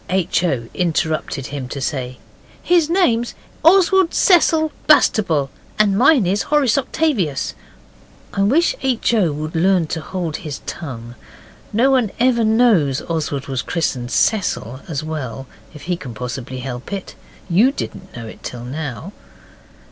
H. 0.09 0.43
O. 0.43 0.67
interrupted 0.73 1.45
him 1.53 1.67
to 1.67 1.79
say, 1.79 2.17
'His 2.63 2.89
name's 2.89 3.35
Oswald 3.63 4.15
Cecil 4.15 4.71
Bastable, 4.87 5.51
and 5.77 5.95
mine 5.95 6.25
is 6.25 6.41
Horace 6.41 6.75
Octavius.' 6.75 7.53
I 8.33 8.41
wish 8.41 8.75
H. 8.81 9.13
O. 9.13 9.31
would 9.31 9.53
learn 9.53 9.85
to 9.85 10.01
hold 10.01 10.37
his 10.37 10.61
tongue. 10.65 11.13
No 11.71 11.91
one 11.91 12.09
ever 12.19 12.43
knows 12.43 13.03
Oswald 13.03 13.45
was 13.45 13.61
christened 13.61 14.09
Cecil 14.09 14.79
as 14.87 15.03
well, 15.03 15.45
if 15.71 15.83
he 15.83 15.95
can 15.95 16.15
possibly 16.15 16.61
help 16.61 16.91
it. 16.91 17.13
YOU 17.47 17.71
didn't 17.71 18.15
know 18.15 18.25
it 18.25 18.41
till 18.41 18.63
now. 18.63 19.11